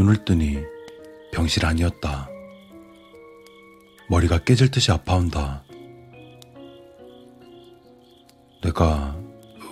눈을 0.00 0.24
뜨니 0.24 0.56
병실 1.30 1.66
아니었다. 1.66 2.26
머리가 4.08 4.38
깨질 4.38 4.70
듯이 4.70 4.90
아파온다. 4.90 5.62
내가 8.62 9.14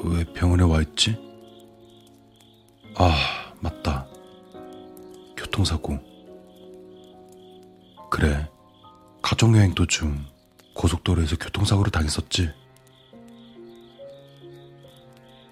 왜 0.04 0.24
병원에 0.34 0.64
와 0.64 0.82
있지? 0.82 1.16
아, 2.94 3.54
맞다. 3.60 4.06
교통사고. 5.34 5.98
그래. 8.10 8.46
가족여행 9.22 9.74
도중 9.74 10.26
고속도로에서 10.74 11.36
교통사고를 11.36 11.90
당했었지. 11.90 12.50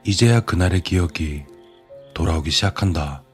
이제야 0.05 0.41
그날의 0.41 0.83
기억이 0.83 1.45
돌아오기 2.13 2.51
시작한다. 2.51 3.26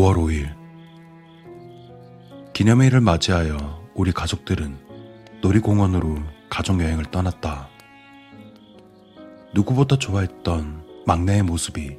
(5월 0.00 0.16
5일) 0.16 0.56
기념일을 2.54 3.02
맞이하여 3.02 3.86
우리 3.94 4.12
가족들은 4.12 4.78
놀이공원으로 5.42 6.16
가족여행을 6.48 7.10
떠났다. 7.10 7.68
누구보다 9.52 9.96
좋아했던 9.96 11.04
막내의 11.06 11.42
모습이 11.42 11.98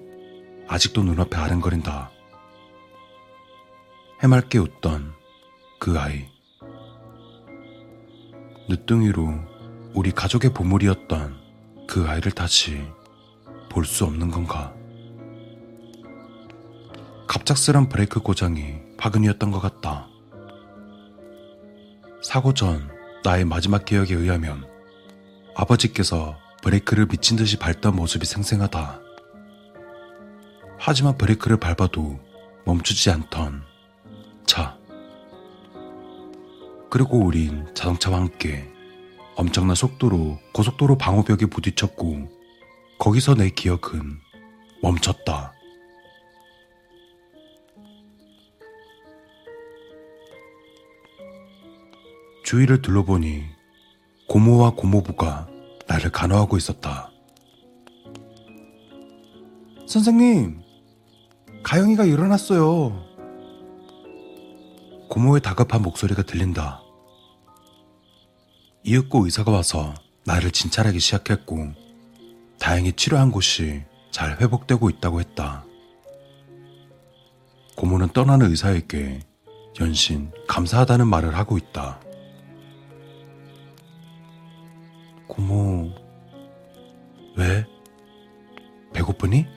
아직도 0.67 1.03
눈앞에 1.03 1.37
아른거린다. 1.37 2.09
해맑게 4.23 4.57
웃던 4.57 5.13
그 5.79 5.99
아이. 5.99 6.25
늦둥이로 8.67 9.31
우리 9.93 10.09
가족의 10.11 10.53
보물이었던 10.53 11.35
그 11.87 12.07
아이를 12.07 12.31
다시 12.31 12.81
볼 13.69 13.85
수 13.85 14.05
없는 14.05 14.31
건가? 14.31 14.73
갑작스런 17.41 17.89
브레이크 17.89 18.19
고장이 18.19 18.75
파근이었던 18.97 19.49
것 19.49 19.59
같다. 19.59 20.07
사고 22.21 22.53
전 22.53 22.87
나의 23.23 23.45
마지막 23.45 23.83
기억에 23.83 24.13
의하면 24.13 24.63
아버지께서 25.55 26.37
브레이크를 26.61 27.07
미친 27.07 27.37
듯이 27.37 27.57
밟던 27.57 27.95
모습이 27.95 28.27
생생하다. 28.27 28.99
하지만 30.77 31.17
브레이크를 31.17 31.57
밟아도 31.57 32.19
멈추지 32.65 33.09
않던 33.09 33.63
차. 34.45 34.77
그리고 36.91 37.17
우린 37.17 37.67
자동차와 37.73 38.17
함께 38.17 38.71
엄청난 39.35 39.75
속도로 39.75 40.37
고속도로 40.53 40.99
방호벽에 40.99 41.47
부딪혔고 41.47 42.29
거기서 42.99 43.33
내 43.33 43.49
기억은 43.49 44.19
멈췄다. 44.83 45.53
주위를 52.43 52.81
둘러보니 52.81 53.43
고모와 54.27 54.71
고모부가 54.71 55.47
나를 55.87 56.11
간호하고 56.11 56.57
있었다. 56.57 57.11
선생님, 59.87 60.61
가영이가 61.63 62.05
일어났어요. 62.05 63.05
고모의 65.09 65.41
다급한 65.41 65.81
목소리가 65.81 66.23
들린다. 66.23 66.81
이윽고 68.83 69.25
의사가 69.25 69.51
와서 69.51 69.93
나를 70.25 70.51
진찰하기 70.51 70.99
시작했고, 70.99 71.73
다행히 72.57 72.93
치료한 72.93 73.31
곳이 73.31 73.83
잘 74.11 74.39
회복되고 74.39 74.89
있다고 74.89 75.19
했다. 75.19 75.65
고모는 77.75 78.09
떠나는 78.09 78.49
의사에게 78.49 79.19
연신 79.81 80.31
감사하다는 80.47 81.07
말을 81.07 81.35
하고 81.35 81.57
있다. 81.57 81.99
고모, 85.31 85.89
왜? 87.37 87.65
배고프니? 88.91 89.47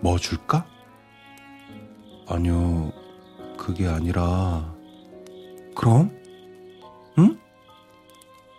뭐 0.00 0.18
줄까? 0.18 0.66
아니요, 2.28 2.92
그게 3.56 3.86
아니라. 3.86 4.74
그럼? 5.76 6.10
응? 7.16 7.38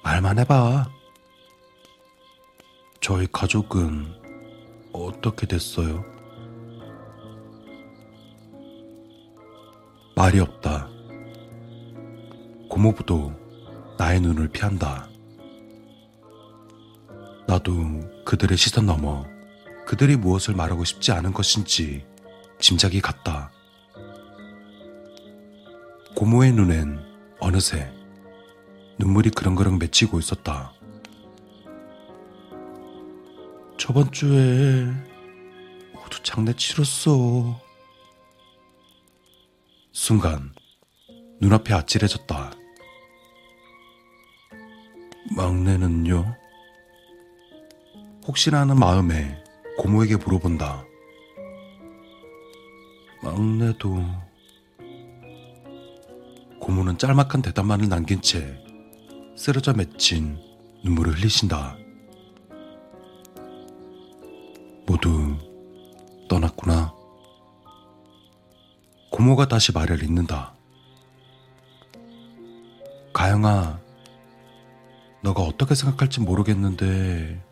말만 0.02 0.40
해봐. 0.40 0.90
저희 3.02 3.28
가족은 3.30 4.08
어떻게 4.94 5.46
됐어요? 5.46 6.06
말이 10.16 10.40
없다. 10.40 10.88
고모부도 12.70 13.34
나의 13.98 14.22
눈을 14.22 14.48
피한다. 14.48 15.10
나도 17.48 18.24
그들의 18.26 18.58
시선 18.58 18.86
넘어 18.86 19.26
그들이 19.86 20.18
무엇을 20.18 20.54
말하고 20.54 20.84
싶지 20.84 21.14
않은 21.14 21.32
것인지 21.32 22.06
짐작이 22.60 23.00
갔다. 23.00 23.52
고모의 26.14 26.52
눈엔 26.52 27.00
어느새 27.40 27.90
눈물이 29.00 29.30
그렁그렁 29.30 29.80
맺히고 29.80 30.20
있었다. 30.20 30.74
저번 33.78 34.12
주에 34.12 34.88
모두 35.94 36.22
장례 36.24 36.52
치렀어. 36.52 37.62
순간 39.94 40.54
눈앞이 41.40 41.74
아찔해졌다. 41.74 42.52
막내는요? 45.36 46.47
혹시나 48.28 48.60
하는 48.60 48.78
마음에 48.78 49.42
고모에게 49.78 50.18
물어본다. 50.18 50.84
막내도 53.24 54.04
고모는 56.60 56.98
짤막한 56.98 57.42
대답만을 57.42 57.88
남긴 57.88 58.22
채 58.22 58.62
쓰러져 59.38 59.72
맺힌 59.74 60.38
눈물을 60.84 61.14
흘리신다. 61.14 61.78
모두 64.86 65.38
떠났구나. 66.28 66.94
고모가 69.12 69.48
다시 69.48 69.72
말을 69.72 70.04
잇는다. 70.04 70.54
가영아, 73.14 73.80
너가 75.24 75.42
어떻게 75.44 75.76
생각할지 75.76 76.20
모르겠는데, 76.20 77.47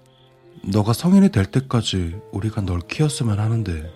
너가 0.63 0.93
성인이 0.93 1.29
될 1.29 1.45
때까지 1.45 2.19
우리가 2.31 2.61
널 2.61 2.79
키웠으면 2.81 3.39
하는데, 3.39 3.91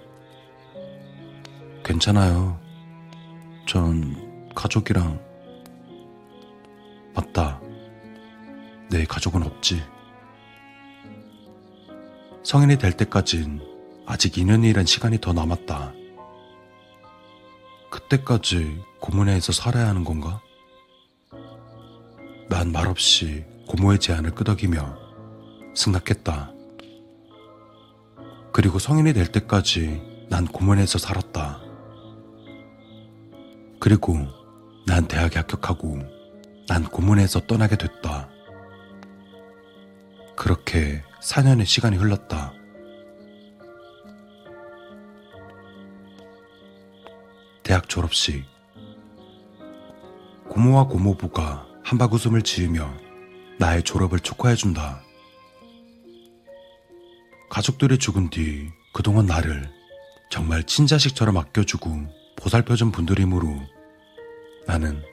괜찮아요. 1.84 2.60
전 3.68 4.50
가족이랑, 4.54 5.20
맞다. 7.14 7.60
내 8.90 9.06
가족은 9.06 9.44
없지. 9.44 9.82
성인이 12.44 12.78
될 12.78 12.94
때까진 12.94 13.62
아직 14.06 14.34
2년이란 14.34 14.88
시간이 14.88 15.20
더 15.20 15.34
남았다. 15.34 15.94
그때까지 17.90 18.82
고모네에서 19.00 19.52
살아야 19.52 19.88
하는 19.88 20.04
건가? 20.04 20.42
난 22.48 22.72
말없이 22.72 23.46
고모의 23.68 24.00
제안을 24.00 24.32
끄덕이며 24.32 25.09
승낙했다. 25.74 26.54
그리고 28.52 28.80
성인이 28.80 29.14
될 29.14 29.28
때까지 29.28 30.28
난 30.30 30.46
고모네에서 30.46 30.98
살았다. 31.00 31.62
그리고 33.80 34.28
난 34.86 35.08
대학에 35.08 35.40
합격하고 35.40 36.00
난 36.68 36.84
고모네에서 36.84 37.42
떠나게 37.48 37.78
됐다. 37.78 38.30
그렇게 40.36 41.04
4년의 41.22 41.66
시간이 41.66 41.98
흘렀다. 41.98 42.54
대학 47.64 47.88
졸업식. 47.88 48.46
고모와 50.50 50.88
고모부가 50.88 51.68
한바구음을 51.84 52.42
지으며 52.42 52.92
나의 53.60 53.84
졸업을 53.84 54.20
축하해준다. 54.20 55.02
가족들이 57.60 57.98
죽은 57.98 58.30
뒤 58.30 58.70
그동안 58.94 59.26
나를 59.26 59.70
정말 60.30 60.64
친자식처럼 60.64 61.36
아껴주고 61.36 61.92
보살펴준 62.38 62.90
분들이므로 62.94 63.54
나는 64.66 65.04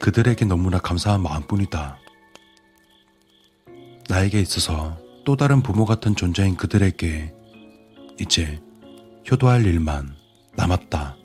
그들에게 0.00 0.44
너무나 0.44 0.80
감사한 0.80 1.22
마음뿐이다. 1.22 1.98
나에게 4.08 4.40
있어서 4.40 4.98
또 5.24 5.36
다른 5.36 5.62
부모 5.62 5.84
같은 5.84 6.16
존재인 6.16 6.56
그들에게 6.56 7.32
이제 8.18 8.60
효도할 9.30 9.64
일만 9.64 10.16
남았다. 10.56 11.16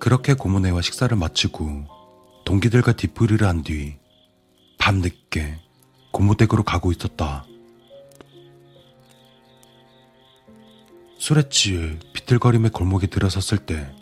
그렇게 0.00 0.32
고모네와 0.32 0.80
식사를 0.80 1.14
마치고 1.14 1.84
동기들과 2.46 2.92
뒤풀이를 2.92 3.46
한 3.46 3.62
뒤 3.62 3.98
밤늦게 4.78 5.58
고모댁으로 6.12 6.62
가고 6.62 6.92
있었다. 6.92 7.44
술에 11.26 11.48
취해 11.48 11.98
비틀거림의 12.12 12.70
골목에 12.70 13.08
들어섰을 13.08 13.66
때 13.66 13.92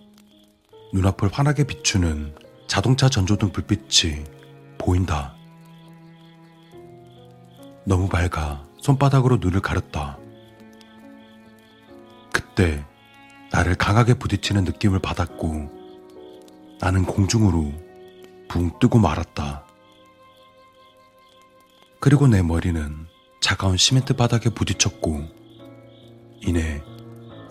눈앞을 0.93 1.31
환하게 1.33 1.65
비추는 1.65 2.35
자동차 2.67 3.09
전조등 3.09 3.51
불빛이 3.51 4.25
보인다. 4.77 5.35
너무 7.87 8.11
밝아 8.11 8.67
손바닥으로 8.83 9.39
눈을 9.39 9.63
가렸다. 9.63 10.19
그때 12.31 12.85
나를 13.51 13.75
강하게 13.77 14.13
부딪히는 14.13 14.65
느낌을 14.65 14.99
받았고 14.99 15.71
나는 16.79 17.07
공중으로 17.07 17.73
붕 18.51 18.79
뜨고 18.79 18.99
말았다. 18.99 19.65
그리고 22.01 22.27
내 22.27 22.43
머리는 22.43 23.07
차가운 23.41 23.79
시멘트 23.79 24.13
바닥에 24.13 24.51
부딪혔고 24.51 25.27
이내 26.43 26.83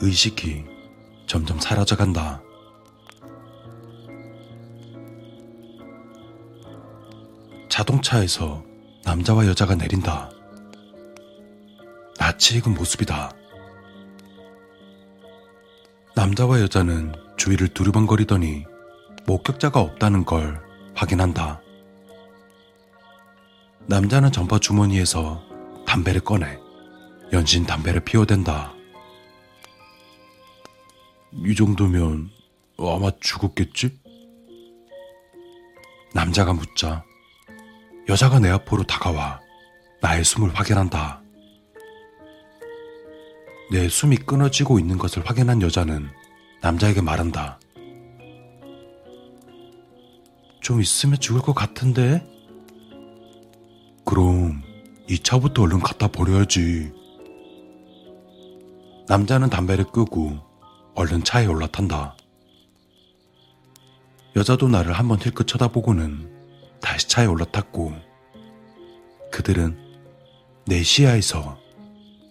의식이 0.04 0.66
점점 1.28 1.58
사라져 1.62 1.96
간다. 1.96 2.44
자동차에서 7.70 8.66
남자와 9.06 9.48
여자가 9.48 9.76
내린다. 9.76 10.30
낯이 12.20 12.58
익은 12.58 12.74
모습이다. 12.74 13.32
남자와 16.18 16.60
여자는 16.60 17.14
주위를 17.38 17.70
두리번거리더니 17.70 18.66
목격자가 19.26 19.80
없다는 19.80 20.26
걸 20.26 20.62
확인한다. 20.96 21.62
남자는 23.88 24.34
점퍼 24.34 24.60
주머니에서 24.60 25.42
담배를 25.88 26.20
꺼내 26.22 26.60
연신 27.32 27.66
담배를 27.66 28.02
피워댄다. 28.02 28.82
이 31.45 31.56
정도면 31.56 32.30
아마 32.77 33.12
죽었겠지? 33.19 33.97
남자가 36.13 36.53
묻자 36.53 37.03
여자가 38.07 38.39
내 38.39 38.50
앞으로 38.50 38.83
다가와 38.83 39.39
나의 40.01 40.24
숨을 40.24 40.53
확인한다. 40.53 41.21
내 43.71 43.88
숨이 43.89 44.18
끊어지고 44.18 44.77
있는 44.77 44.97
것을 44.97 45.27
확인한 45.27 45.62
여자는 45.62 46.09
남자에게 46.62 47.01
말한다. 47.01 47.59
좀 50.62 50.81
있으면 50.81 51.19
죽을 51.19 51.41
것 51.41 51.53
같은데? 51.53 52.25
그럼 54.06 54.62
이 55.09 55.19
차부터 55.19 55.63
얼른 55.63 55.80
갖다 55.80 56.07
버려야지. 56.07 56.91
남자는 59.07 59.50
담배를 59.50 59.85
끄고 59.85 60.53
얼른 60.95 61.24
차에 61.24 61.45
올라탄다. 61.48 62.16
여자도 64.36 64.68
나를 64.68 64.94
한번 64.94 65.19
힐끗 65.19 65.48
쳐다보고는 65.48 66.31
다시 66.81 67.07
차에 67.07 67.25
올라탔고 67.25 67.94
그들은 69.31 69.78
내 70.66 70.81
시야에서 70.84 71.57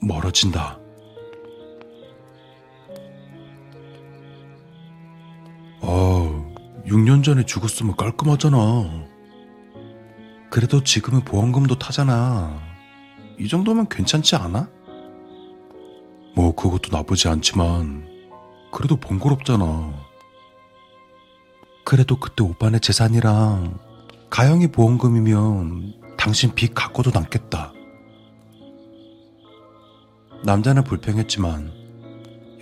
멀어진다. 0.00 0.79
아, 5.81 6.53
6년 6.87 7.25
전에 7.25 7.44
죽었으면 7.44 7.97
깔끔하잖아. 7.97 8.59
그래도 10.50 10.82
지금은 10.85 11.23
보험금도 11.25 11.79
타잖아. 11.79 12.61
이 13.38 13.49
정도면 13.49 13.88
괜찮지 13.88 14.37
않아? 14.37 14.69
뭐, 16.35 16.55
그것도 16.55 16.97
나쁘지 16.97 17.29
않지만, 17.29 18.12
그래도 18.73 18.97
번거롭잖아. 18.97 19.93
그래도 21.85 22.19
그때 22.19 22.43
오빠네 22.43 22.79
재산이랑 22.79 23.79
가영이 24.31 24.69
보험금이면 24.69 26.17
당신 26.17 26.55
빚 26.55 26.75
갖고도 26.75 27.11
남겠다. 27.11 27.75
남자는 30.45 30.85
불평했지만 30.85 31.71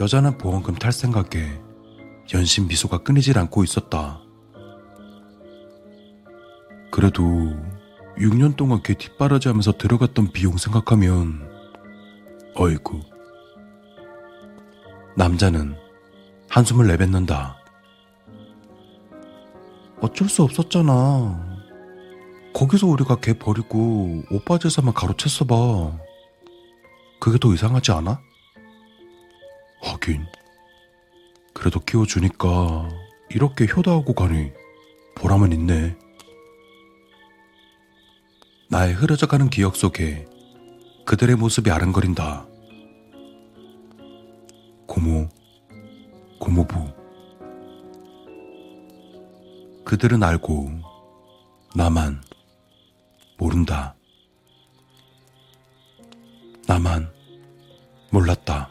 여자는 0.00 0.36
보험금 0.36 0.74
탈 0.74 0.90
생각에 0.92 1.60
연신 2.34 2.66
미소가 2.66 2.98
끊이질 2.98 3.38
않고 3.38 3.62
있었다. 3.62 4.20
그래도 6.90 7.22
6년 8.18 8.56
동안 8.56 8.82
걔 8.82 8.94
뒷바라지 8.94 9.48
하면서 9.48 9.72
들어갔던 9.72 10.32
비용 10.32 10.56
생각하면 10.56 11.48
어이구. 12.56 13.00
남자는 15.16 15.89
한숨을 16.50 16.88
내뱉는다. 16.88 17.56
어쩔 20.00 20.28
수 20.28 20.42
없었잖아. 20.42 21.48
거기서 22.52 22.88
우리가 22.88 23.20
걔 23.20 23.34
버리고 23.34 24.24
오빠 24.32 24.58
재산만 24.58 24.92
가로챘어 24.92 25.46
봐. 25.46 25.96
그게 27.20 27.38
더 27.38 27.54
이상하지 27.54 27.92
않아? 27.92 28.20
하긴. 29.82 30.26
그래도 31.54 31.78
키워주니까 31.78 32.88
이렇게 33.30 33.66
효도하고 33.66 34.12
가니 34.14 34.50
보람은 35.14 35.52
있네. 35.52 35.96
나의 38.70 38.92
흐려져가는 38.94 39.48
기억 39.50 39.76
속에 39.76 40.26
그들의 41.06 41.36
모습이 41.36 41.70
아른거린다. 41.70 42.46
고모, 44.86 45.28
고모부. 46.50 46.84
그들은 49.84 50.20
알고 50.24 50.68
나만 51.76 52.20
모른다. 53.38 53.94
나만 56.66 57.08
몰랐다. 58.10 58.69